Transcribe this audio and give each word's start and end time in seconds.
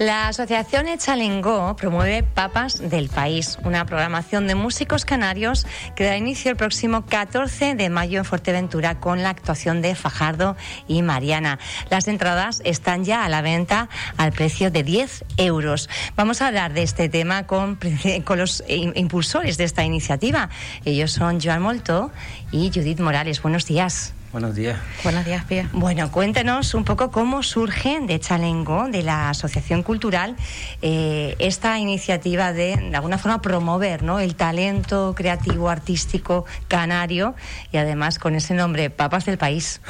La 0.00 0.28
Asociación 0.28 0.88
Echalengó 0.88 1.76
promueve 1.76 2.22
Papas 2.22 2.78
del 2.88 3.10
País, 3.10 3.58
una 3.64 3.84
programación 3.84 4.46
de 4.46 4.54
músicos 4.54 5.04
canarios 5.04 5.66
que 5.94 6.04
da 6.04 6.16
inicio 6.16 6.50
el 6.50 6.56
próximo 6.56 7.04
14 7.04 7.74
de 7.74 7.90
mayo 7.90 8.16
en 8.16 8.24
Fuerteventura 8.24 8.98
con 8.98 9.22
la 9.22 9.28
actuación 9.28 9.82
de 9.82 9.94
Fajardo 9.94 10.56
y 10.88 11.02
Mariana. 11.02 11.58
Las 11.90 12.08
entradas 12.08 12.62
están 12.64 13.04
ya 13.04 13.26
a 13.26 13.28
la 13.28 13.42
venta 13.42 13.90
al 14.16 14.32
precio 14.32 14.70
de 14.70 14.84
10 14.84 15.22
euros. 15.36 15.90
Vamos 16.16 16.40
a 16.40 16.46
hablar 16.46 16.72
de 16.72 16.82
este 16.82 17.10
tema 17.10 17.46
con, 17.46 17.78
con 18.24 18.38
los 18.38 18.64
impulsores 18.66 19.58
de 19.58 19.64
esta 19.64 19.84
iniciativa. 19.84 20.48
Ellos 20.86 21.12
son 21.12 21.42
Joan 21.42 21.60
Molto 21.60 22.10
y 22.50 22.70
Judith 22.74 23.00
Morales. 23.00 23.42
Buenos 23.42 23.66
días. 23.66 24.14
Buenos 24.32 24.54
días. 24.54 24.78
Buenos 25.02 25.24
días, 25.24 25.44
Pía. 25.44 25.68
Bueno, 25.72 26.12
cuéntenos 26.12 26.74
un 26.74 26.84
poco 26.84 27.10
cómo 27.10 27.42
surge 27.42 27.98
de 28.00 28.20
Chalengo, 28.20 28.86
de 28.88 29.02
la 29.02 29.28
Asociación 29.28 29.82
Cultural, 29.82 30.36
eh, 30.82 31.34
esta 31.40 31.80
iniciativa 31.80 32.52
de, 32.52 32.76
de 32.76 32.94
alguna 32.94 33.18
forma, 33.18 33.42
promover 33.42 34.04
¿no? 34.04 34.20
el 34.20 34.36
talento 34.36 35.14
creativo, 35.16 35.68
artístico 35.68 36.46
canario 36.68 37.34
y 37.72 37.78
además 37.78 38.20
con 38.20 38.36
ese 38.36 38.54
nombre, 38.54 38.88
Papas 38.88 39.24
del 39.24 39.36
País. 39.36 39.80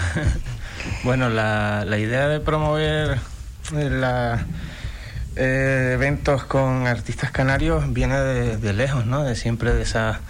bueno, 1.04 1.28
la, 1.28 1.84
la, 1.86 1.98
idea 1.98 2.26
de 2.28 2.40
promover 2.40 3.18
eh, 3.76 3.90
la, 3.90 4.46
eh, 5.36 5.90
eventos 5.92 6.44
con 6.44 6.86
artistas 6.86 7.30
canarios 7.30 7.92
viene 7.92 8.18
de, 8.18 8.56
de 8.56 8.72
lejos, 8.72 9.04
¿no? 9.04 9.22
De 9.22 9.36
siempre 9.36 9.74
de 9.74 9.82
esa 9.82 10.20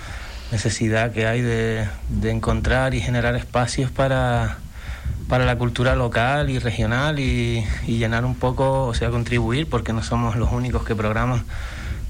necesidad 0.51 1.13
que 1.13 1.27
hay 1.27 1.41
de, 1.41 1.87
de 2.09 2.31
encontrar 2.31 2.95
y 2.95 3.01
generar 3.01 3.37
espacios 3.37 3.91
para, 3.91 4.59
para 5.29 5.45
la 5.45 5.57
cultura 5.57 5.95
local 5.95 6.51
y 6.51 6.59
regional 6.59 7.19
y, 7.19 7.65
y, 7.87 7.98
llenar 7.98 8.25
un 8.25 8.34
poco, 8.34 8.87
o 8.87 8.95
sea, 8.95 9.11
contribuir, 9.11 9.69
porque 9.69 9.92
no 9.92 10.03
somos 10.03 10.37
los 10.37 10.51
únicos 10.53 10.84
que 10.84 10.95
programan 10.95 11.45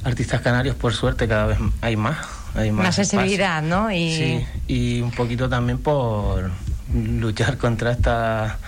artistas 0.05 0.41
canarios, 0.41 0.75
por 0.75 0.95
suerte 0.95 1.29
cada 1.29 1.47
vez 1.47 1.59
hay 1.83 1.97
más. 1.97 2.17
Hay 2.55 2.73
más 2.73 2.81
Una 2.81 2.93
sensibilidad, 2.93 3.63
¿no? 3.63 3.93
Y... 3.93 4.17
Sí, 4.17 4.47
y 4.67 5.01
un 5.03 5.11
poquito 5.13 5.49
también 5.49 5.79
por 5.79 6.51
luchar 6.93 7.59
contra 7.59 7.93
esta 7.93 8.59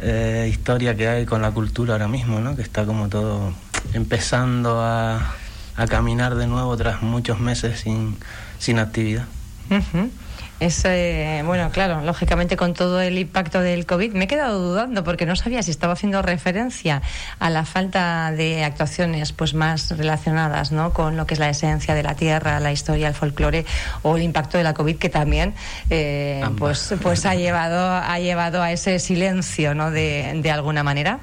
eh, 0.00 0.48
historia 0.50 0.96
que 0.96 1.08
hay 1.08 1.26
con 1.26 1.42
la 1.42 1.50
cultura 1.52 1.94
ahora 1.94 2.08
mismo, 2.08 2.40
¿no? 2.40 2.56
Que 2.56 2.62
está 2.62 2.84
como 2.84 3.08
todo 3.08 3.52
empezando 3.92 4.80
a, 4.82 5.34
a 5.76 5.86
caminar 5.86 6.34
de 6.34 6.46
nuevo 6.46 6.76
tras 6.76 7.02
muchos 7.02 7.38
meses 7.38 7.80
sin 7.80 8.16
sin 8.58 8.78
actividad. 8.78 9.24
Uh 9.70 9.74
-huh. 9.74 10.10
Es, 10.58 10.82
eh, 10.86 11.42
bueno, 11.44 11.70
claro, 11.70 12.00
lógicamente 12.00 12.56
con 12.56 12.72
todo 12.72 13.02
el 13.02 13.18
impacto 13.18 13.60
del 13.60 13.84
COVID 13.84 14.14
me 14.14 14.24
he 14.24 14.26
quedado 14.26 14.58
dudando 14.58 15.04
porque 15.04 15.26
no 15.26 15.36
sabía 15.36 15.62
si 15.62 15.70
estaba 15.70 15.92
haciendo 15.92 16.22
referencia 16.22 17.02
a 17.38 17.50
la 17.50 17.66
falta 17.66 18.32
de 18.32 18.64
actuaciones 18.64 19.32
pues 19.32 19.52
más 19.52 19.90
relacionadas 19.90 20.72
¿no? 20.72 20.94
con 20.94 21.18
lo 21.18 21.26
que 21.26 21.34
es 21.34 21.40
la 21.40 21.50
esencia 21.50 21.94
de 21.94 22.02
la 22.02 22.14
tierra, 22.14 22.58
la 22.58 22.72
historia, 22.72 23.08
el 23.08 23.14
folclore 23.14 23.66
o 24.00 24.16
el 24.16 24.22
impacto 24.22 24.56
de 24.56 24.64
la 24.64 24.72
COVID 24.72 24.96
que 24.96 25.10
también 25.10 25.52
eh, 25.90 26.42
pues, 26.56 26.94
pues 27.02 27.26
ha, 27.26 27.34
llevado, 27.34 27.90
ha 27.90 28.18
llevado 28.18 28.62
a 28.62 28.72
ese 28.72 28.98
silencio 28.98 29.74
¿no? 29.74 29.90
de, 29.90 30.40
de 30.42 30.50
alguna 30.50 30.82
manera. 30.82 31.18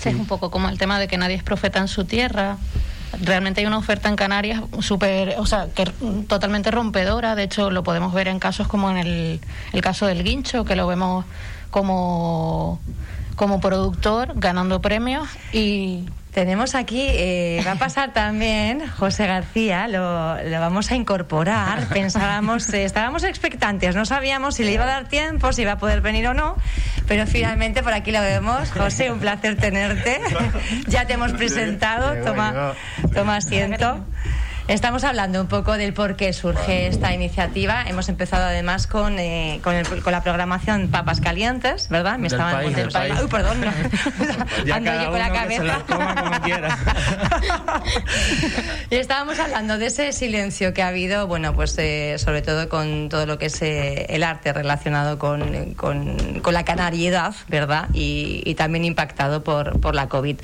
Sí, 0.00 0.08
es 0.08 0.14
un 0.14 0.26
poco 0.26 0.50
como 0.50 0.70
el 0.70 0.78
tema 0.78 0.98
de 0.98 1.06
que 1.06 1.18
nadie 1.18 1.36
es 1.36 1.42
profeta 1.42 1.80
en 1.80 1.88
su 1.88 2.06
tierra 2.06 2.56
realmente 3.20 3.60
hay 3.60 3.66
una 3.66 3.78
oferta 3.78 4.08
en 4.08 4.16
Canarias 4.16 4.62
súper, 4.80 5.34
o 5.38 5.46
sea, 5.46 5.68
que 5.74 5.84
totalmente 6.28 6.70
rompedora. 6.70 7.34
De 7.34 7.44
hecho, 7.44 7.70
lo 7.70 7.82
podemos 7.82 8.12
ver 8.12 8.28
en 8.28 8.38
casos 8.38 8.68
como 8.68 8.90
en 8.90 8.98
el, 8.98 9.40
el 9.72 9.80
caso 9.80 10.06
del 10.06 10.22
Guincho, 10.22 10.64
que 10.64 10.76
lo 10.76 10.86
vemos 10.86 11.24
como, 11.70 12.80
como 13.36 13.60
productor 13.60 14.32
ganando 14.36 14.80
premios 14.80 15.28
y 15.52 16.04
tenemos 16.32 16.74
aquí, 16.74 17.06
eh, 17.08 17.62
va 17.66 17.72
a 17.72 17.76
pasar 17.76 18.12
también 18.12 18.86
José 18.86 19.26
García, 19.26 19.88
lo, 19.88 20.42
lo 20.42 20.60
vamos 20.60 20.90
a 20.90 20.94
incorporar. 20.94 21.88
Pensábamos, 21.92 22.72
eh, 22.72 22.84
estábamos 22.84 23.24
expectantes, 23.24 23.96
no 23.96 24.04
sabíamos 24.04 24.54
si 24.54 24.64
le 24.64 24.72
iba 24.72 24.84
a 24.84 24.86
dar 24.86 25.08
tiempo, 25.08 25.52
si 25.52 25.62
iba 25.62 25.72
a 25.72 25.78
poder 25.78 26.00
venir 26.00 26.28
o 26.28 26.34
no, 26.34 26.56
pero 27.08 27.26
finalmente 27.26 27.82
por 27.82 27.92
aquí 27.92 28.12
lo 28.12 28.20
vemos. 28.20 28.70
José, 28.70 29.10
un 29.10 29.18
placer 29.18 29.56
tenerte. 29.56 30.20
ya 30.86 31.06
te 31.06 31.14
hemos 31.14 31.32
presentado, 31.32 32.14
toma, 32.24 32.74
toma 33.14 33.36
asiento. 33.36 34.04
Estamos 34.70 35.02
hablando 35.02 35.40
un 35.40 35.48
poco 35.48 35.76
del 35.76 35.92
por 35.92 36.14
qué 36.14 36.32
surge 36.32 36.86
esta 36.86 37.12
iniciativa. 37.12 37.82
Hemos 37.88 38.08
empezado 38.08 38.44
además 38.44 38.86
con, 38.86 39.18
eh, 39.18 39.58
con, 39.64 39.74
el, 39.74 39.84
con, 39.84 40.12
la 40.12 40.22
programación 40.22 40.92
Papas 40.92 41.20
Calientes, 41.20 41.88
¿verdad? 41.88 42.18
Me 42.18 42.28
del 42.28 42.38
estaban 42.38 42.54
país, 42.54 42.76
del 42.76 42.88
país. 42.88 43.14
Uy, 43.20 43.28
perdón. 43.28 43.60
No. 43.62 43.72
ya 44.64 44.76
Ando 44.76 44.92
yo 44.92 45.10
con 45.10 45.18
la 45.18 45.32
cabeza. 45.32 45.82
como 45.88 46.40
quiera. 46.42 46.78
y 48.90 48.94
estábamos 48.94 49.40
hablando 49.40 49.76
de 49.76 49.86
ese 49.86 50.12
silencio 50.12 50.72
que 50.72 50.84
ha 50.84 50.88
habido, 50.88 51.26
bueno, 51.26 51.52
pues 51.52 51.76
eh, 51.78 52.14
sobre 52.18 52.40
todo 52.40 52.68
con 52.68 53.08
todo 53.08 53.26
lo 53.26 53.38
que 53.38 53.46
es 53.46 53.60
eh, 53.62 54.06
el 54.08 54.22
arte 54.22 54.52
relacionado 54.52 55.18
con, 55.18 55.74
con, 55.74 56.38
con 56.42 56.54
la 56.54 56.64
canariedad, 56.64 57.34
¿verdad? 57.48 57.88
Y, 57.92 58.44
y, 58.46 58.54
también 58.54 58.84
impactado 58.84 59.42
por, 59.42 59.80
por 59.80 59.96
la 59.96 60.08
COVID. 60.08 60.36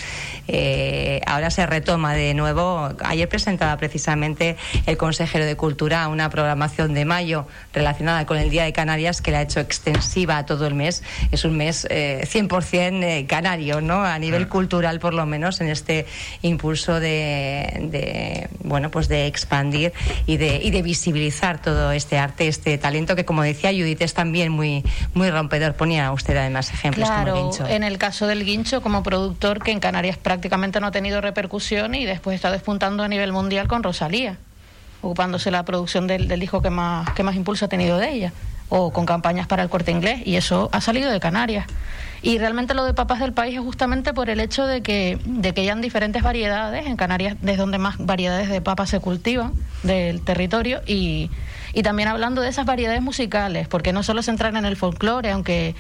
Eh, 0.49 1.21
ahora 1.27 1.53
se 1.53 1.65
retoma 1.65 2.15
de 2.15 2.35
nuevo. 2.35 2.89
Ayer 3.05 3.29
presentaba 3.29 3.77
precisamente 3.77 4.16
el 4.23 4.97
consejero 4.97 5.45
de 5.45 5.57
Cultura 5.57 6.07
una 6.09 6.31
programación 6.31 6.95
de 6.95 7.05
mayo 7.05 7.47
relacionada 7.73 8.27
con 8.27 8.39
el 8.39 8.51
Día 8.51 8.65
de 8.65 8.73
Canarias 8.73 9.21
que 9.21 9.31
la 9.31 9.39
ha 9.39 9.43
hecho 9.43 9.61
extensiva 9.61 10.39
a 10.39 10.47
todo 10.47 10.67
el 10.67 10.75
mes. 10.75 11.03
Es 11.31 11.45
un 11.45 11.57
mes 11.57 11.87
eh, 11.91 12.27
100% 12.31 13.03
eh, 13.03 13.27
canario, 13.27 13.81
¿no? 13.81 14.05
A 14.05 14.19
nivel 14.19 14.49
cultural, 14.49 15.01
por 15.01 15.15
lo 15.15 15.27
menos, 15.27 15.61
en 15.61 15.69
este 15.69 16.07
impulso 16.43 17.01
de, 17.01 17.89
de 17.91 18.49
bueno, 18.63 18.91
pues 18.91 19.09
de 19.09 19.27
expandir 19.27 19.93
y 20.27 20.37
de, 20.37 20.61
y 20.63 20.71
de 20.71 20.83
visibilizar 20.83 21.61
todo 21.61 21.93
este 21.93 22.19
arte, 22.19 22.49
este 22.49 22.79
talento 22.79 23.17
que, 23.17 23.25
como 23.25 23.43
decía 23.43 23.71
Judith, 23.71 24.03
es 24.03 24.15
también 24.15 24.53
muy, 24.53 24.85
muy 25.15 25.31
rompedor. 25.31 25.75
Ponía 25.75 26.13
usted 26.13 26.37
además 26.37 26.73
ejemplos 26.73 27.09
claro, 27.09 27.33
como 27.33 27.47
el 27.47 27.51
guincho. 27.51 27.67
en 27.69 27.83
el 27.83 27.99
caso 27.99 28.27
del 28.27 28.45
guincho, 28.45 28.81
como 28.81 29.03
productor 29.03 29.63
que 29.63 29.71
en 29.71 29.81
Canarias 29.81 30.17
prácticamente 30.17 30.81
no 30.81 30.89
ha 30.89 30.91
tenido 30.91 31.21
repercusión 31.21 31.95
y 31.95 32.05
después 32.05 32.35
está 32.35 32.51
despuntando 32.51 33.03
a 33.03 33.09
nivel 33.09 33.33
mundial 33.33 33.69
con 33.69 33.83
Ocupándose 35.03 35.51
la 35.51 35.65
producción 35.65 36.07
del, 36.07 36.29
del, 36.29 36.41
disco 36.41 36.63
que 36.63 36.71
más, 36.71 37.11
que 37.11 37.23
más 37.23 37.37
impulso 37.37 37.65
ha 37.67 37.69
tenido 37.69 37.99
de 37.99 38.11
ella, 38.11 38.33
o 38.69 38.93
con 38.93 39.07
campañas 39.07 39.47
para 39.47 39.63
el 39.63 39.69
corte 39.69 39.91
inglés, 39.91 40.23
y 40.25 40.37
eso 40.37 40.69
ha 40.73 40.81
salido 40.81 41.11
de 41.11 41.21
Canarias. 41.21 41.67
Y 42.23 42.39
realmente 42.39 42.75
lo 42.75 42.85
de 42.85 42.95
Papas 42.95 43.21
del 43.21 43.33
País 43.33 43.55
es 43.55 43.61
justamente 43.61 44.13
por 44.13 44.31
el 44.31 44.41
hecho 44.41 44.67
de 44.67 44.83
que, 44.83 45.19
de 45.25 45.55
que 45.55 45.61
hayan 45.61 45.81
diferentes 45.81 46.23
variedades, 46.23 46.87
en 46.87 46.97
Canarias 46.97 47.37
es 47.47 47.59
donde 47.59 47.79
más 47.79 47.97
variedades 47.99 48.49
de 48.49 48.61
papas 48.61 48.91
se 48.91 49.01
cultivan 49.01 49.53
del 49.83 50.23
territorio, 50.23 50.81
y, 50.87 51.31
y 51.77 51.83
también 51.83 52.09
hablando 52.09 52.41
de 52.41 52.49
esas 52.49 52.65
variedades 52.65 53.03
musicales, 53.03 53.69
porque 53.69 53.93
no 53.93 54.03
solo 54.03 54.23
centrar 54.23 54.57
en 54.57 54.65
el 54.65 54.77
folclore, 54.77 55.31
aunque 55.31 55.75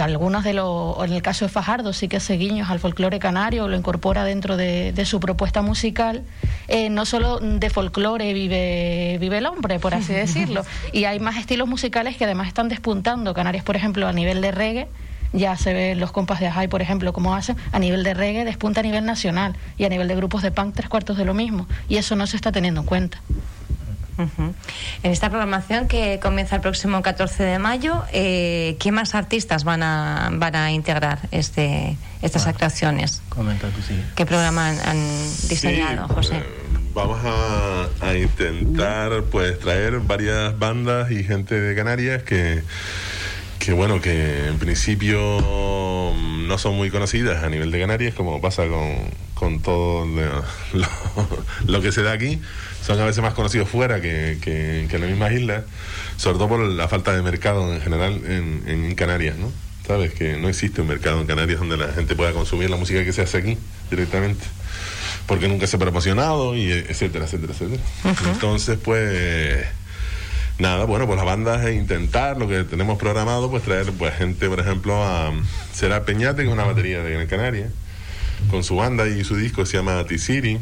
algunos 0.00 0.42
de 0.42 0.54
los, 0.54 0.96
en 1.04 1.12
el 1.12 1.20
caso 1.20 1.44
de 1.44 1.50
Fajardo, 1.50 1.92
sí 1.92 2.08
que 2.08 2.16
hace 2.16 2.38
guiños 2.38 2.70
al 2.70 2.78
folclore 2.78 3.18
canario, 3.18 3.68
lo 3.68 3.76
incorpora 3.76 4.24
dentro 4.24 4.56
de, 4.56 4.92
de 4.92 5.04
su 5.04 5.20
propuesta 5.20 5.60
musical. 5.60 6.22
Eh, 6.66 6.88
no 6.88 7.04
solo 7.04 7.40
de 7.40 7.68
folclore 7.68 8.32
vive, 8.32 9.18
vive 9.20 9.36
el 9.36 9.44
hombre, 9.44 9.78
por 9.78 9.94
así 9.94 10.12
decirlo. 10.14 10.64
Y 10.92 11.04
hay 11.04 11.20
más 11.20 11.36
estilos 11.36 11.68
musicales 11.68 12.16
que 12.16 12.24
además 12.24 12.48
están 12.48 12.70
despuntando. 12.70 13.34
Canarias, 13.34 13.64
por 13.64 13.76
ejemplo, 13.76 14.08
a 14.08 14.14
nivel 14.14 14.40
de 14.40 14.50
reggae, 14.50 14.88
ya 15.34 15.58
se 15.58 15.74
ven 15.74 16.00
los 16.00 16.10
compas 16.10 16.40
de 16.40 16.46
Ajay, 16.46 16.68
por 16.68 16.80
ejemplo, 16.80 17.12
cómo 17.12 17.34
hacen. 17.34 17.56
A 17.70 17.78
nivel 17.78 18.02
de 18.02 18.14
reggae 18.14 18.46
despunta 18.46 18.80
a 18.80 18.82
nivel 18.82 19.04
nacional. 19.04 19.56
Y 19.76 19.84
a 19.84 19.90
nivel 19.90 20.08
de 20.08 20.16
grupos 20.16 20.40
de 20.40 20.52
punk, 20.52 20.74
tres 20.74 20.88
cuartos 20.88 21.18
de 21.18 21.26
lo 21.26 21.34
mismo. 21.34 21.66
Y 21.86 21.96
eso 21.96 22.16
no 22.16 22.26
se 22.26 22.36
está 22.36 22.50
teniendo 22.50 22.80
en 22.80 22.86
cuenta. 22.86 23.20
Uh 24.16 24.22
-huh. 24.22 24.54
En 25.02 25.10
esta 25.10 25.28
programación 25.28 25.88
que 25.88 26.20
comienza 26.22 26.56
el 26.56 26.62
próximo 26.62 27.02
14 27.02 27.42
de 27.42 27.58
mayo, 27.58 28.04
eh, 28.12 28.76
¿qué 28.78 28.92
más 28.92 29.14
artistas 29.14 29.64
van 29.64 29.82
a, 29.82 30.30
van 30.32 30.54
a 30.54 30.70
integrar 30.70 31.18
este, 31.30 31.96
estas 32.22 32.46
actuaciones? 32.46 33.22
Comenta 33.28 33.68
tú, 33.68 33.82
sí. 33.82 34.00
¿Qué 34.14 34.24
programa 34.24 34.68
han, 34.68 34.78
han 34.80 34.98
diseñado, 35.48 36.06
sí, 36.08 36.14
José? 36.14 36.36
Eh, 36.36 36.44
vamos 36.94 37.20
a, 37.24 37.88
a, 38.06 38.16
intentar 38.16 39.24
pues 39.30 39.58
traer 39.58 39.98
varias 40.00 40.56
bandas 40.58 41.10
y 41.10 41.24
gente 41.24 41.60
de 41.60 41.74
Canarias 41.74 42.22
que, 42.22 42.62
que 43.64 43.72
bueno, 43.72 44.00
que 44.00 44.48
en 44.48 44.58
principio 44.58 45.40
no 46.10 46.58
son 46.58 46.76
muy 46.76 46.90
conocidas 46.90 47.42
a 47.42 47.48
nivel 47.48 47.70
de 47.70 47.80
Canarias, 47.80 48.14
como 48.14 48.40
pasa 48.40 48.66
con, 48.68 48.96
con 49.32 49.62
todo 49.62 50.04
lo, 50.04 50.44
lo, 50.78 50.86
lo 51.66 51.80
que 51.80 51.90
se 51.90 52.02
da 52.02 52.12
aquí 52.12 52.40
son 52.84 53.00
a 53.00 53.06
veces 53.06 53.22
más 53.22 53.32
conocidos 53.32 53.68
fuera 53.68 54.02
que, 54.02 54.36
que, 54.42 54.86
que 54.90 54.96
en 54.96 55.00
las 55.00 55.10
mismas 55.10 55.32
islas, 55.32 55.64
sobre 56.18 56.36
todo 56.36 56.48
por 56.48 56.60
la 56.60 56.88
falta 56.88 57.16
de 57.16 57.22
mercado 57.22 57.72
en 57.72 57.80
general 57.80 58.20
en, 58.26 58.64
en, 58.66 58.94
Canarias, 58.94 59.38
¿no? 59.38 59.50
¿Sabes? 59.86 60.12
Que 60.12 60.36
no 60.36 60.48
existe 60.50 60.82
un 60.82 60.88
mercado 60.88 61.20
en 61.20 61.26
Canarias 61.26 61.58
donde 61.58 61.78
la 61.78 61.90
gente 61.92 62.14
pueda 62.14 62.32
consumir 62.32 62.68
la 62.68 62.76
música 62.76 63.02
que 63.02 63.12
se 63.12 63.22
hace 63.22 63.38
aquí 63.38 63.56
directamente. 63.90 64.44
Porque 65.26 65.48
nunca 65.48 65.66
se 65.66 65.76
ha 65.76 65.78
promocionado 65.78 66.54
y 66.54 66.70
etcétera, 66.70 67.24
etcétera, 67.24 67.54
etcétera. 67.54 67.82
Uh 68.04 68.08
-huh. 68.08 68.32
Entonces, 68.32 68.78
pues 68.82 69.66
nada, 70.58 70.84
bueno, 70.84 71.06
pues 71.06 71.18
la 71.18 71.24
banda 71.24 71.68
es 71.68 71.76
intentar 71.76 72.36
lo 72.36 72.48
que 72.48 72.64
tenemos 72.64 72.98
programado, 72.98 73.50
pues 73.50 73.62
traer 73.62 73.90
pues 73.92 74.14
gente, 74.14 74.48
por 74.48 74.60
ejemplo, 74.60 75.02
a 75.02 75.32
Será 75.72 76.04
Peñate, 76.04 76.42
que 76.42 76.48
es 76.48 76.52
una 76.52 76.64
batería 76.64 77.02
de 77.02 77.10
Gran 77.12 77.26
Canaria, 77.26 77.70
con 78.50 78.62
su 78.62 78.76
banda 78.76 79.08
y 79.08 79.24
su 79.24 79.36
disco 79.36 79.66
se 79.66 79.76
llama 79.76 80.04
T-City. 80.04 80.58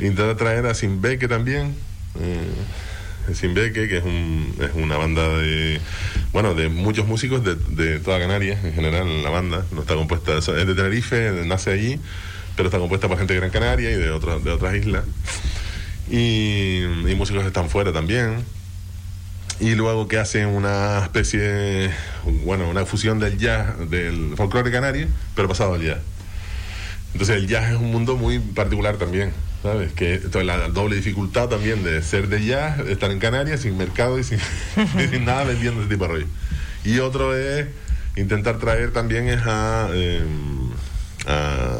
Intenta 0.00 0.36
traer 0.36 0.66
a 0.66 0.74
Simbeque 0.74 1.28
también. 1.28 1.74
Eh, 2.20 3.34
Simbeque, 3.34 3.88
que 3.88 3.98
es, 3.98 4.04
un, 4.04 4.54
es 4.58 4.70
una 4.74 4.96
banda 4.96 5.28
de 5.28 5.80
bueno 6.32 6.54
de 6.54 6.68
muchos 6.70 7.06
músicos 7.06 7.44
de, 7.44 7.56
de 7.56 8.00
toda 8.00 8.18
Canarias 8.18 8.64
en 8.64 8.72
general 8.72 9.22
la 9.22 9.28
banda 9.28 9.66
no 9.70 9.82
está 9.82 9.94
compuesta 9.94 10.38
es 10.38 10.46
de 10.46 10.74
Tenerife 10.74 11.42
nace 11.44 11.70
allí 11.70 12.00
pero 12.56 12.68
está 12.68 12.78
compuesta 12.78 13.06
por 13.06 13.18
gente 13.18 13.34
de 13.34 13.40
Gran 13.40 13.50
Canaria 13.50 13.90
y 13.90 13.96
de 13.96 14.10
otras 14.10 14.42
de 14.42 14.50
otras 14.50 14.74
islas 14.76 15.04
y, 16.10 16.84
y 16.84 17.14
músicos 17.16 17.44
están 17.44 17.68
fuera 17.68 17.92
también 17.92 18.44
y 19.60 19.74
luego 19.74 20.06
que 20.06 20.18
hacen 20.18 20.46
una 20.46 21.00
especie 21.02 21.90
bueno 22.44 22.68
una 22.68 22.86
fusión 22.86 23.18
del 23.18 23.38
jazz 23.38 23.90
del 23.90 24.34
folclore 24.36 24.70
canario 24.70 25.08
pero 25.34 25.48
pasado 25.48 25.74
al 25.74 25.82
jazz 25.82 25.98
entonces 27.12 27.36
el 27.36 27.48
jazz 27.48 27.72
es 27.72 27.76
un 27.76 27.90
mundo 27.90 28.16
muy 28.16 28.38
particular 28.38 28.96
también 28.96 29.32
¿Sabes? 29.62 29.92
Que 29.92 30.20
la 30.44 30.68
doble 30.68 30.94
dificultad 30.94 31.48
también 31.48 31.82
de 31.82 32.00
ser 32.02 32.28
de 32.28 32.44
jazz, 32.44 32.78
estar 32.86 33.10
en 33.10 33.18
Canarias 33.18 33.60
sin 33.60 33.76
mercado 33.76 34.16
y 34.20 34.22
sin, 34.22 34.38
nada 35.24 35.42
vendiendo 35.42 35.80
ese 35.80 35.90
tipo 35.90 36.04
de 36.04 36.10
rollo. 36.10 36.26
Y 36.84 37.00
otro 37.00 37.36
es 37.36 37.66
intentar 38.14 38.58
traer 38.58 38.92
también 38.92 39.28
es 39.28 39.40
a, 39.44 39.88
eh, 39.92 40.22
a 41.26 41.78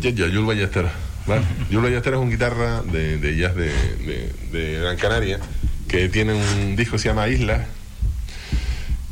Yul 0.00 0.46
Ballester. 0.46 0.86
¿vale? 1.26 1.42
Ballester 1.72 2.14
es 2.14 2.20
un 2.20 2.30
guitarra 2.30 2.82
de, 2.82 3.36
jazz 3.36 3.56
de 3.56 4.78
Gran 4.80 4.96
Canaria 4.96 5.40
que 5.88 6.08
tiene 6.08 6.34
un 6.34 6.76
disco 6.76 6.92
que 6.92 6.98
se 6.98 7.08
llama 7.08 7.28
Isla 7.28 7.66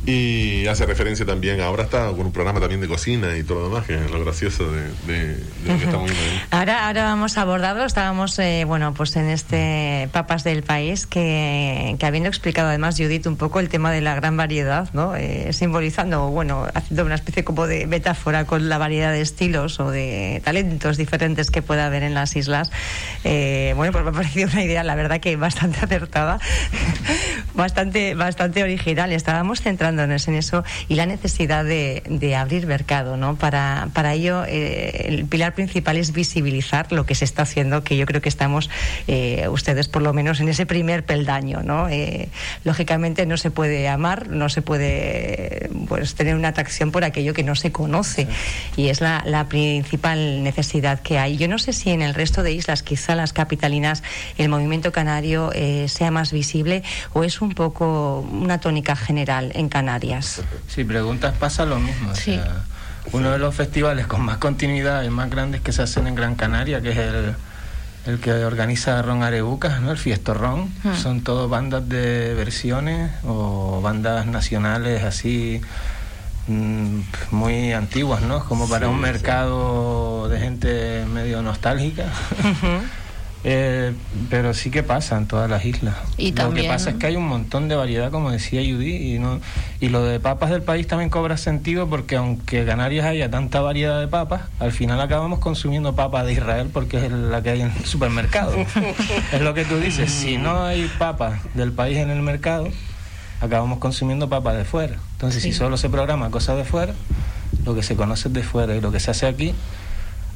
y 0.06 0.66
hace 0.66 0.84
referencia 0.84 1.24
también, 1.24 1.62
ahora 1.62 1.84
está 1.84 2.08
con 2.08 2.26
un 2.26 2.32
programa 2.32 2.60
también 2.60 2.80
de 2.80 2.88
cocina 2.88 3.36
y 3.38 3.42
todo 3.42 3.60
lo 3.60 3.68
demás, 3.70 3.86
que 3.86 3.94
es 3.94 4.10
lo 4.10 4.22
gracioso 4.22 4.70
de, 4.70 4.82
de, 5.06 5.36
de 5.36 5.42
lo 5.66 5.78
que 5.78 5.84
estamos 5.84 6.10
viendo 6.10 6.30
ahí. 6.30 6.42
Ahora, 6.50 6.86
ahora 6.86 7.04
vamos 7.04 7.38
a 7.38 7.42
abordarlo. 7.42 7.84
Estábamos, 7.86 8.38
eh, 8.38 8.64
bueno, 8.66 8.92
pues 8.92 9.16
en 9.16 9.30
este 9.30 10.10
Papas 10.12 10.44
del 10.44 10.62
País, 10.62 11.06
que, 11.06 11.96
que, 11.98 12.06
habiendo 12.06 12.28
explicado 12.28 12.68
además 12.68 12.96
Judith 12.98 13.26
un 13.26 13.36
poco 13.36 13.60
el 13.60 13.70
tema 13.70 13.92
de 13.92 14.02
la 14.02 14.14
gran 14.14 14.36
variedad, 14.36 14.90
¿no? 14.92 15.16
Eh, 15.16 15.52
simbolizando, 15.54 16.28
bueno, 16.28 16.66
haciendo 16.74 17.06
una 17.06 17.14
especie 17.14 17.42
como 17.42 17.66
de 17.66 17.86
metáfora 17.86 18.44
con 18.44 18.68
la 18.68 18.76
variedad 18.76 19.10
de 19.10 19.22
estilos 19.22 19.80
o 19.80 19.90
de 19.90 20.42
talentos 20.44 20.98
diferentes 20.98 21.50
que 21.50 21.62
pueda 21.62 21.86
haber 21.86 22.02
en 22.02 22.12
las 22.12 22.36
islas. 22.36 22.70
Eh, 23.24 23.72
bueno, 23.76 23.92
pues 23.92 24.04
me 24.04 24.10
ha 24.10 24.12
parecido 24.12 24.50
una 24.52 24.64
idea, 24.64 24.84
la 24.84 24.96
verdad 24.96 25.20
que 25.20 25.36
bastante 25.36 25.78
acertada, 25.80 26.40
bastante, 27.54 28.14
bastante 28.14 28.62
original. 28.62 29.10
Estábamos 29.10 29.62
centrando 29.62 29.93
en 30.02 30.34
eso 30.34 30.64
y 30.88 30.94
la 30.94 31.06
necesidad 31.06 31.64
de, 31.64 32.02
de 32.06 32.36
abrir 32.36 32.66
mercado. 32.66 33.16
¿no? 33.16 33.36
Para, 33.36 33.88
para 33.92 34.14
ello, 34.14 34.44
eh, 34.46 35.06
el 35.08 35.26
pilar 35.26 35.54
principal 35.54 35.96
es 35.96 36.12
visibilizar 36.12 36.92
lo 36.92 37.06
que 37.06 37.14
se 37.14 37.24
está 37.24 37.42
haciendo, 37.42 37.84
que 37.84 37.96
yo 37.96 38.06
creo 38.06 38.20
que 38.20 38.28
estamos, 38.28 38.70
eh, 39.06 39.46
ustedes 39.48 39.88
por 39.88 40.02
lo 40.02 40.12
menos, 40.12 40.40
en 40.40 40.48
ese 40.48 40.66
primer 40.66 41.04
peldaño. 41.04 41.62
¿no? 41.62 41.88
Eh, 41.88 42.28
lógicamente 42.64 43.26
no 43.26 43.36
se 43.36 43.50
puede 43.50 43.88
amar, 43.88 44.28
no 44.28 44.48
se 44.48 44.62
puede 44.62 45.70
pues, 45.88 46.14
tener 46.14 46.34
una 46.36 46.48
atracción 46.48 46.90
por 46.90 47.04
aquello 47.04 47.34
que 47.34 47.42
no 47.42 47.54
se 47.54 47.72
conoce 47.72 48.26
y 48.76 48.88
es 48.88 49.00
la, 49.00 49.22
la 49.26 49.48
principal 49.48 50.42
necesidad 50.42 51.00
que 51.00 51.18
hay. 51.18 51.36
Yo 51.36 51.48
no 51.48 51.58
sé 51.58 51.72
si 51.72 51.90
en 51.90 52.02
el 52.02 52.14
resto 52.14 52.42
de 52.42 52.52
islas, 52.52 52.82
quizá 52.82 53.14
las 53.14 53.32
capitalinas, 53.32 54.02
el 54.38 54.48
movimiento 54.48 54.92
canario 54.92 55.50
sea 55.86 56.10
más 56.10 56.32
visible 56.32 56.82
o 57.12 57.24
es 57.24 57.40
un 57.40 57.50
poco 57.50 58.20
una 58.20 58.58
tónica 58.58 58.96
general 58.96 59.52
en 59.54 59.68
Canarias. 59.68 59.83
Si 60.68 60.84
preguntas 60.84 61.34
pasa 61.38 61.64
lo 61.64 61.78
mismo. 61.78 62.14
Sí. 62.14 62.38
O 62.38 62.42
sea, 62.42 62.54
uno 63.12 63.30
de 63.30 63.38
los 63.38 63.54
festivales 63.54 64.06
con 64.06 64.22
más 64.22 64.38
continuidad 64.38 65.02
y 65.02 65.10
más 65.10 65.28
grandes 65.30 65.60
que 65.60 65.72
se 65.72 65.82
hacen 65.82 66.06
en 66.06 66.14
Gran 66.14 66.34
Canaria, 66.36 66.80
que 66.80 66.90
es 66.92 66.96
el, 66.98 67.34
el 68.06 68.18
que 68.18 68.32
organiza 68.32 69.00
Ron 69.02 69.22
Arebucas, 69.22 69.80
¿no? 69.80 69.90
el 69.90 69.98
Fiesto 69.98 70.32
Ron, 70.34 70.72
Hmm. 70.82 70.94
son 70.96 71.20
todo 71.22 71.48
bandas 71.48 71.86
de 71.88 72.32
versiones 72.34 73.10
o 73.24 73.80
bandas 73.82 74.26
nacionales 74.26 75.02
así 75.04 75.60
mm, 76.48 77.00
muy 77.30 77.72
antiguas, 77.72 78.22
¿no? 78.22 78.44
Como 78.44 78.68
para 78.68 78.86
Sí, 78.86 78.92
un 78.92 78.98
sí. 78.98 79.02
mercado 79.02 80.28
de 80.28 80.38
gente 80.40 81.04
medio 81.12 81.42
nostálgica. 81.42 82.04
Eh, 83.46 83.92
pero 84.30 84.54
sí 84.54 84.70
que 84.70 84.82
pasa 84.82 85.18
en 85.18 85.26
todas 85.26 85.50
las 85.50 85.66
islas. 85.66 85.94
Y 86.16 86.30
lo 86.30 86.34
también- 86.36 86.64
que 86.64 86.72
pasa 86.72 86.90
es 86.90 86.96
que 86.96 87.06
hay 87.08 87.16
un 87.16 87.28
montón 87.28 87.68
de 87.68 87.74
variedad, 87.74 88.10
como 88.10 88.30
decía 88.30 88.62
Judy, 88.62 89.14
y, 89.14 89.18
no, 89.18 89.38
y 89.80 89.90
lo 89.90 90.02
de 90.02 90.18
papas 90.18 90.48
del 90.50 90.62
país 90.62 90.86
también 90.86 91.10
cobra 91.10 91.36
sentido 91.36 91.86
porque 91.86 92.16
aunque 92.16 92.60
en 92.60 92.66
Canarias 92.66 93.04
haya 93.04 93.30
tanta 93.30 93.60
variedad 93.60 94.00
de 94.00 94.08
papas, 94.08 94.42
al 94.60 94.72
final 94.72 94.98
acabamos 94.98 95.40
consumiendo 95.40 95.94
papas 95.94 96.24
de 96.24 96.32
Israel 96.32 96.70
porque 96.72 97.04
es 97.04 97.12
la 97.12 97.42
que 97.42 97.50
hay 97.50 97.60
en 97.60 97.70
el 97.70 97.84
supermercado. 97.84 98.54
es 99.32 99.40
lo 99.42 99.52
que 99.52 99.66
tú 99.66 99.76
dices, 99.76 100.10
si 100.10 100.38
no 100.38 100.64
hay 100.64 100.90
papas 100.98 101.40
del 101.52 101.72
país 101.72 101.98
en 101.98 102.08
el 102.08 102.22
mercado, 102.22 102.68
acabamos 103.42 103.78
consumiendo 103.78 104.30
papas 104.30 104.56
de 104.56 104.64
fuera. 104.64 104.96
Entonces, 105.12 105.42
si 105.42 105.52
solo 105.52 105.76
se 105.76 105.90
programa 105.90 106.30
cosas 106.30 106.56
de 106.56 106.64
fuera, 106.64 106.94
lo 107.66 107.74
que 107.74 107.82
se 107.82 107.94
conoce 107.94 108.28
es 108.28 108.34
de 108.34 108.42
fuera 108.42 108.74
y 108.74 108.80
lo 108.80 108.90
que 108.90 109.00
se 109.00 109.10
hace 109.10 109.26
aquí 109.26 109.54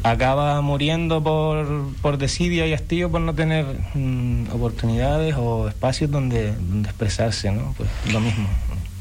acaba 0.03 0.61
muriendo 0.61 1.23
por, 1.23 1.93
por 2.00 2.19
desidia 2.19 2.67
y 2.67 2.73
hastío 2.73 3.11
por 3.11 3.21
no 3.21 3.35
tener 3.35 3.67
mm, 3.95 4.50
oportunidades 4.53 5.35
o 5.37 5.69
espacios 5.69 6.11
donde, 6.11 6.53
donde 6.55 6.89
expresarse, 6.89 7.50
¿no? 7.50 7.75
Pues 7.77 7.89
lo 8.12 8.21
mismo. 8.21 8.49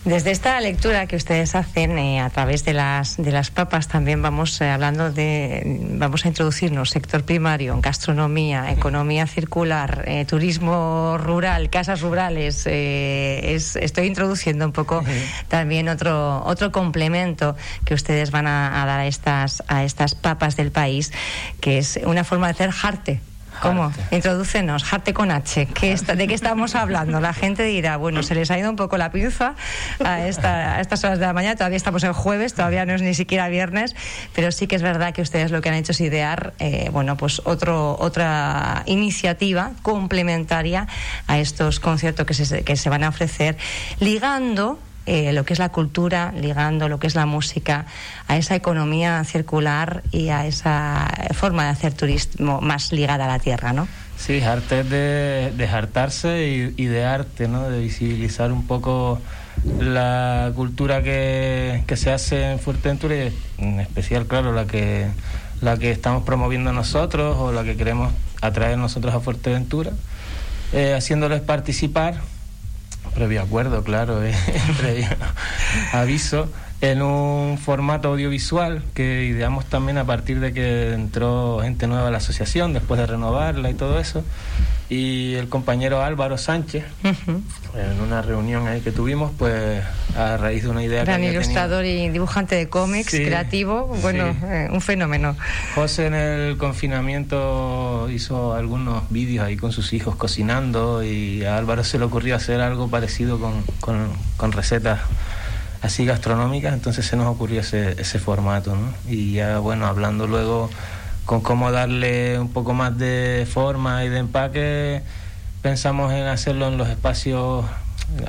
Desde 0.07 0.31
esta 0.31 0.57
lectura 0.62 1.06
que 1.06 1.18
ustedes 1.18 1.54
hacen 1.54 1.98
eh, 1.98 2.21
a 2.21 2.30
través 2.30 2.63
de 2.63 2.71
las 2.74 3.18
de 3.18 3.30
las 3.33 3.51
papas 3.51 3.89
también 3.89 4.21
vamos 4.21 4.62
eh, 4.62 4.69
hablando 4.69 5.12
de 5.12 5.80
vamos 5.92 6.24
a 6.24 6.30
introducirnos 6.30 6.92
sector 6.92 7.25
primario, 7.25 7.77
gastronomía, 7.81 8.71
economía 8.71 9.27
circular, 9.27 10.06
eh, 10.07 10.24
turismo 10.24 11.18
rural, 11.18 11.69
casas 11.69 12.00
rurales. 12.00 12.63
eh, 12.68 13.54
es- 13.56 13.75
estoy 13.75 14.07
introduciendo 14.07 14.63
un 14.65 14.71
poco 14.71 15.04
también 15.50 15.89
otro 15.89 16.42
otro 16.45 16.71
complemento 16.71 17.57
que 17.83 17.94
ustedes 17.94 18.31
van 18.31 18.48
a, 18.48 18.81
a 18.81 18.86
dar 18.86 19.01
a 19.01 19.07
estas 19.07 19.62
a 19.68 19.83
estas 19.83 20.15
papas 20.15 20.56
del 20.56 20.71
país, 20.71 21.12
que 21.59 21.80
es 21.80 22.00
una 22.06 22.24
forma 22.24 22.48
de 22.48 22.51
hacer 22.54 22.71
jarte. 22.71 23.19
¿Cómo? 23.62 23.92
Jarte. 23.92 24.15
Introdúcenos, 24.15 24.83
jarte 24.83 25.13
con 25.13 25.31
H. 25.31 25.68
¿Qué 25.74 25.92
está- 25.92 26.15
¿De 26.15 26.27
qué 26.27 26.33
estamos 26.33 26.75
hablando? 26.75 27.19
La 27.19 27.33
gente 27.33 27.63
dirá, 27.63 27.98
bueno, 27.98 28.24
se 28.24 28.36
les 28.36 28.50
ha 28.51 28.57
ido 28.59 28.69
un 28.69 28.75
poco 28.75 28.98
la 28.98 29.12
pinza 29.12 29.56
a, 30.04 30.25
esta- 30.27 30.75
a 30.75 30.81
estas 30.81 31.04
horas 31.04 31.19
de 31.19 31.25
la 31.25 31.33
mañana. 31.33 31.56
Todavía 31.56 31.77
estamos 31.77 32.04
en 32.04 32.13
jueves, 32.13 32.54
todavía 32.54 32.85
no 32.85 32.94
es 32.94 33.02
ni 33.02 33.14
siquiera 33.14 33.47
viernes, 33.49 33.95
pero 34.35 34.52
sí 34.52 34.68
que 34.68 34.76
es 34.76 34.81
verdad 34.81 35.14
que 35.14 35.21
ustedes 35.21 35.52
lo 35.52 35.61
que 35.61 35.69
han 35.69 35.76
hecho 35.76 35.92
es 35.92 36.02
idear, 36.02 36.54
eh, 36.59 36.90
bueno, 36.92 37.18
pues 37.18 37.42
otro, 37.45 37.97
otra 37.99 38.83
iniciativa 38.85 39.71
complementaria 39.81 40.87
a 41.28 41.37
estos 41.40 41.80
conciertos 41.80 42.26
que 42.26 42.33
se, 42.33 42.64
que 42.64 42.76
se 42.76 42.90
van 42.90 43.04
a 43.04 43.09
ofrecer, 43.09 43.57
ligando 43.99 44.80
eh, 45.07 45.33
lo 45.33 45.45
que 45.45 45.54
es 45.54 45.59
la 45.59 45.69
cultura, 45.69 46.33
ligando 46.40 46.90
lo 46.90 46.99
que 46.99 47.07
es 47.07 47.16
la 47.16 47.26
música 47.26 47.85
a 48.28 48.37
esa 48.37 48.56
economía 48.56 49.23
circular 49.23 50.04
y 50.11 50.30
a 50.30 50.45
esa 50.45 51.07
forma 51.33 51.64
de 51.64 51.69
hacer 51.69 51.94
turismo 51.94 52.61
más 52.61 52.92
ligada 52.92 53.26
a 53.26 53.28
la 53.28 53.40
tierra, 53.40 53.73
¿no? 53.73 53.87
Sí, 54.18 54.42
arte 54.42 54.83
de, 54.83 55.54
de 55.56 55.68
hartarse 55.68 56.47
y, 56.47 56.73
y 56.76 56.85
de 56.85 57.06
arte, 57.06 57.47
¿no? 57.47 57.69
De 57.69 57.80
visibilizar 57.80 58.52
un 58.52 58.68
poco 58.68 59.19
la 59.80 60.52
cultura 60.56 61.02
que, 61.02 61.83
que 61.87 61.97
se 61.97 62.11
hace 62.11 62.52
en 62.52 62.59
Fuerteventura 62.59 63.16
y 63.16 63.33
en 63.57 63.80
especial, 63.80 64.26
claro, 64.28 64.54
la 64.54 64.66
que, 64.66 65.07
la 65.61 65.78
que 65.78 65.92
estamos 65.92 66.23
promoviendo 66.23 66.73
nosotros 66.73 67.37
o 67.40 67.52
la 67.52 67.64
que 67.64 67.76
queremos 67.76 68.14
atraer 68.42 68.78
nosotros 68.78 69.14
a 69.14 69.19
Fuerteventura, 69.19 69.92
eh, 70.73 70.94
haciéndoles 70.94 71.42
participar, 71.42 72.16
previo 73.14 73.42
acuerdo, 73.42 73.83
claro, 73.83 74.23
eh, 74.23 74.33
aviso, 75.94 76.49
en 76.80 77.02
un 77.02 77.57
formato 77.57 78.10
audiovisual 78.10 78.84
que 78.94 79.26
ideamos 79.26 79.66
también 79.66 79.98
a 79.98 80.06
partir 80.06 80.40
de 80.40 80.54
que 80.54 80.94
entró 80.94 81.60
gente 81.64 81.88
nueva 81.88 82.10
a 82.10 82.12
la 82.12 82.18
asociación, 82.18 82.74
después 82.74 83.00
de 83.00 83.07
renovarla 83.07 83.69
y 83.69 83.74
todo 83.74 84.00
eso. 84.00 84.24
Y 84.90 85.34
el 85.34 85.50
compañero 85.50 86.02
Álvaro 86.02 86.38
Sánchez, 86.38 86.86
Ujú. 87.04 87.42
en 87.78 88.00
una 88.02 88.22
reunión 88.22 88.68
ahí 88.68 88.80
que 88.80 88.92
tuvimos, 88.94 89.31
pues 89.38 89.84
a 90.16 90.38
raíz 90.38 90.64
de 90.64 90.69
una 90.69 90.81
idea 90.84 91.04
Gran 91.04 91.19
que 91.22 91.31
ilustrador 91.31 91.84
y 91.84 92.07
dibujante 92.10 92.56
de 92.56 92.69
cómics, 92.69 93.12
Sí, 93.12 93.26
creativo, 93.26 93.88
bueno, 94.02 94.31
sí. 94.31 94.38
eh, 94.46 94.68
un 94.72 94.80
fenómeno. 94.80 95.36
José 95.76 96.06
en 96.07 96.14
el 96.14 96.57
confinamiento 96.57 98.07
hizo 98.10 98.54
algunos 98.54 99.04
vídeos 99.10 99.46
ahí 99.46 99.57
con 99.57 99.72
sus 99.74 99.92
hijos 99.94 100.16
cocinando 100.16 101.04
y 101.04 101.44
a 101.44 101.57
Álvaro 101.57 101.84
se 101.84 102.00
le 102.00 102.06
ocurrió 102.06 102.36
hacer 102.36 102.62
algo 102.62 102.88
parecido 102.88 103.40
con, 103.40 103.64
con- 103.81 104.12
con 104.38 104.52
recetas 104.54 105.00
así 105.81 106.06
gastronómicas, 106.06 106.74
entonces 106.74 107.06
se 107.06 107.16
nos 107.16 107.28
ocurrió 107.28 107.62
ese, 107.62 108.00
ese 108.02 108.19
formato, 108.19 108.76
¿no? 108.76 108.94
Y 109.07 109.34
ya 109.34 109.60
bueno, 109.60 109.86
hablando 109.86 110.28
luego 110.28 110.69
con 111.26 111.42
cómo 111.42 111.72
darle 111.72 112.40
un 112.40 112.50
poco 112.50 112.74
más 112.74 112.98
de 112.98 113.48
forma 113.52 114.04
y 114.06 114.10
de 114.10 114.19
empaque, 114.19 115.02
pensamos 115.62 116.14
en 116.14 116.28
hacerlo 116.28 116.68
en 116.68 116.78
los 116.78 116.88
espacios 116.90 117.66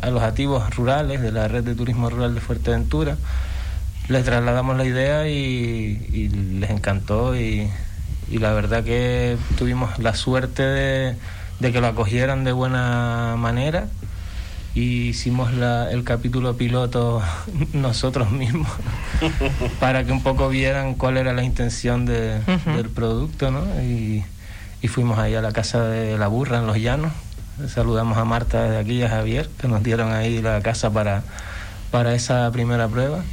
alojativos 0.02 0.74
rurales 0.74 1.20
de 1.20 1.30
la 1.30 1.46
red 1.48 1.62
de 1.62 1.74
turismo 1.74 2.10
rural 2.10 2.34
de 2.34 2.40
Fuerteventura 2.40 3.16
les 4.08 4.24
trasladamos 4.24 4.76
la 4.76 4.84
idea 4.86 5.28
y, 5.28 6.28
les 6.28 6.70
encantó 6.70 7.36
y, 7.36 7.70
la 8.30 8.52
verdad 8.52 8.82
que 8.82 9.36
tuvimos 9.56 9.98
la 9.98 10.14
suerte 10.14 10.62
de, 10.62 11.16
que 11.60 11.80
lo 11.80 11.86
acogieran 11.86 12.44
de 12.44 12.52
buena 12.52 13.34
manera 13.36 13.88
y 14.78 15.08
hicimos 15.08 15.50
el 15.90 16.04
capítulo 16.04 16.56
piloto 16.56 17.20
nosotros 17.72 18.30
mismos 18.30 18.68
para 19.80 20.04
que 20.04 20.12
un 20.12 20.22
poco 20.22 20.48
vieran 20.48 20.94
cuál 20.94 21.16
era 21.16 21.32
la 21.32 21.42
intención 21.42 22.06
del 22.06 22.88
producto 22.94 23.50
¿no? 23.50 23.64
y, 23.82 24.24
y 24.80 24.88
fuimos 24.88 25.18
ahí 25.18 25.34
a 25.34 25.42
la 25.42 25.50
casa 25.50 25.82
de 25.82 26.16
la 26.16 26.28
burra 26.28 26.58
en 26.58 26.68
los 26.68 26.76
llanos. 26.76 27.12
Saludamos 27.66 28.18
a 28.18 28.24
Marta 28.24 28.62
desde 28.62 28.78
aquí 28.78 28.92
y 28.92 29.02
a 29.02 29.08
Javier 29.08 29.50
que 29.60 29.66
nos 29.66 29.82
dieron 29.82 30.12
ahí 30.12 30.40
la 30.40 30.60
casa 30.60 30.92
para, 30.92 31.24
para 31.90 32.14
esa 32.14 32.48
primera 32.52 32.86
prueba 32.86 33.24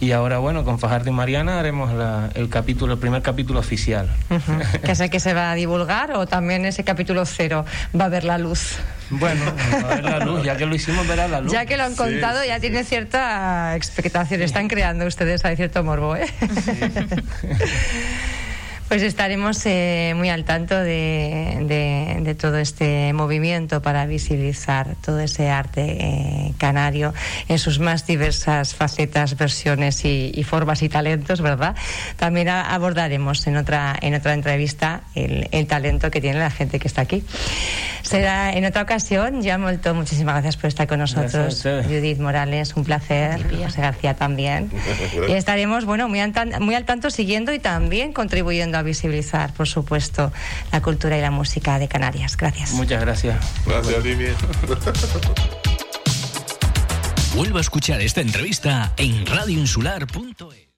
y 0.00 0.12
ahora, 0.12 0.38
bueno, 0.38 0.64
con 0.64 0.78
Fajardo 0.78 1.10
y 1.10 1.12
Mariana 1.12 1.58
haremos 1.58 1.90
el 2.34 2.48
capítulo, 2.48 2.94
el 2.94 2.98
primer 2.98 3.22
capítulo 3.22 3.60
oficial. 3.60 4.08
¿Que 4.84 4.92
es 4.92 5.00
el 5.00 5.10
que 5.10 5.20
se 5.20 5.34
va 5.34 5.50
a 5.50 5.54
divulgar 5.54 6.12
o 6.12 6.26
también 6.26 6.64
ese 6.64 6.84
capítulo 6.84 7.24
cero 7.24 7.64
va 7.98 8.06
a 8.06 8.08
ver 8.08 8.24
la 8.24 8.38
luz? 8.38 8.76
Bueno, 9.10 9.44
va 9.72 9.92
a 9.92 9.94
ver 9.94 10.04
la 10.04 10.18
luz, 10.20 10.44
ya 10.44 10.56
que 10.56 10.66
lo 10.66 10.74
hicimos, 10.74 11.06
verá 11.06 11.28
la 11.28 11.40
luz. 11.40 11.52
Ya 11.52 11.66
que 11.66 11.76
lo 11.76 11.84
han 11.84 11.94
contado, 11.94 12.44
ya 12.44 12.58
tiene 12.60 12.84
cierta 12.84 13.76
expectación. 13.76 14.42
Están 14.42 14.68
creando 14.68 15.06
ustedes, 15.06 15.44
hay 15.44 15.56
cierto 15.56 15.84
morbo, 15.84 16.16
¿eh? 16.16 16.26
Pues 18.88 19.02
estaremos 19.02 19.64
eh, 19.64 20.12
muy 20.14 20.28
al 20.28 20.44
tanto 20.44 20.78
de, 20.78 22.36
todo 22.38 22.58
este 22.58 23.12
movimiento 23.12 23.80
para 23.80 24.06
visibilizar 24.06 24.94
todo 25.04 25.20
ese 25.20 25.48
arte 25.48 25.96
eh, 25.98 26.54
canario 26.58 27.14
en 27.48 27.58
sus 27.58 27.78
más 27.78 28.06
diversas 28.06 28.74
facetas, 28.74 29.36
versiones 29.36 30.04
y, 30.04 30.44
formas 30.44 30.82
y 30.82 30.88
talentos, 30.88 31.40
¿verdad? 31.40 31.74
También 32.16 32.48
abordaremos 32.48 33.46
en 33.46 33.56
otra, 33.56 33.96
en 34.00 34.14
otra 34.14 34.34
entrevista 34.34 35.02
el, 35.14 35.66
talento 35.66 36.10
que 36.10 36.20
tiene 36.20 36.38
la 36.38 36.50
gente 36.50 36.78
que 36.78 36.88
está 36.88 37.02
aquí. 37.02 37.24
Será 38.02 38.52
en 38.52 38.66
otra 38.66 38.82
ocasión. 38.82 39.40
Ya 39.40 39.56
molto, 39.56 39.94
muchísimas 39.94 40.34
gracias 40.34 40.58
por 40.58 40.68
estar 40.68 40.86
con 40.86 40.98
nosotros. 40.98 41.62
Judith 41.62 42.18
Morales, 42.18 42.76
un 42.76 42.84
placer. 42.84 43.40
José 43.64 43.80
García 43.80 44.14
también. 44.14 44.70
y 45.26 45.32
estaremos, 45.32 45.86
bueno, 45.86 46.08
muy 46.08 46.20
muy 46.60 46.74
al 46.74 46.84
tanto 46.84 47.10
siguiendo 47.10 47.52
y 47.52 47.58
también 47.58 48.12
contribuyendo 48.12 48.73
a 48.78 48.82
visibilizar, 48.82 49.52
por 49.54 49.68
supuesto, 49.68 50.32
la 50.72 50.82
cultura 50.82 51.16
y 51.18 51.20
la 51.20 51.30
música 51.30 51.78
de 51.78 51.88
Canarias. 51.88 52.36
Gracias. 52.36 52.72
Muchas 52.72 53.00
gracias. 53.00 53.36
Gracias 53.66 53.98
a 53.98 54.02
ti, 54.02 54.14
bien. 54.14 54.34
Vuelvo 57.34 57.58
a 57.58 57.60
escuchar 57.60 58.00
esta 58.00 58.20
entrevista 58.20 58.92
en 58.96 59.26
radioinsular.es. 59.26 60.73